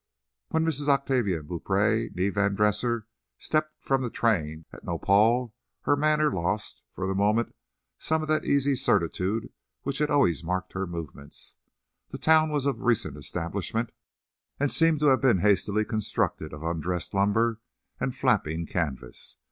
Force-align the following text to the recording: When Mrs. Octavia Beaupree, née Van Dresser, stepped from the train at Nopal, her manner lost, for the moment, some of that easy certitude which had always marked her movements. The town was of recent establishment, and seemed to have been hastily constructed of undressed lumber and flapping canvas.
When 0.49 0.65
Mrs. 0.65 0.87
Octavia 0.87 1.43
Beaupree, 1.43 2.09
née 2.09 2.33
Van 2.33 2.55
Dresser, 2.55 3.05
stepped 3.37 3.83
from 3.83 4.01
the 4.01 4.09
train 4.09 4.65
at 4.73 4.83
Nopal, 4.83 5.53
her 5.81 5.95
manner 5.95 6.31
lost, 6.33 6.81
for 6.91 7.05
the 7.05 7.13
moment, 7.13 7.53
some 7.99 8.23
of 8.23 8.27
that 8.27 8.43
easy 8.43 8.75
certitude 8.75 9.53
which 9.83 9.99
had 9.99 10.09
always 10.09 10.43
marked 10.43 10.73
her 10.73 10.87
movements. 10.87 11.57
The 12.09 12.17
town 12.17 12.49
was 12.49 12.65
of 12.65 12.81
recent 12.81 13.15
establishment, 13.15 13.91
and 14.59 14.71
seemed 14.71 15.01
to 15.01 15.05
have 15.09 15.21
been 15.21 15.37
hastily 15.37 15.85
constructed 15.85 16.51
of 16.51 16.63
undressed 16.63 17.13
lumber 17.13 17.61
and 17.99 18.15
flapping 18.15 18.65
canvas. 18.65 19.37